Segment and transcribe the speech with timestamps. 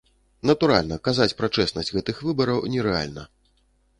[0.51, 3.29] Натуральна, казаць пра чэснасць гэтых выбараў нерэальна.